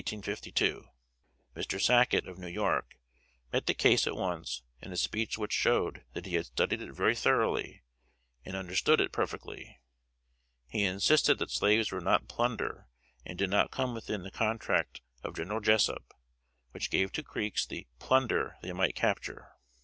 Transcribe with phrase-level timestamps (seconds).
[0.01, 0.83] Mr.
[1.79, 2.95] Sacket, of New York,
[3.53, 6.91] met the case at once, in a speech which showed that he had studied it
[6.91, 7.83] very thoroughly,
[8.43, 9.79] and understood it perfectly.
[10.67, 12.87] He insisted that slaves were not plunder,
[13.27, 16.15] and did not come within the contract of General Jessup,
[16.71, 19.51] which gave to Creeks the "plunder" they might capture.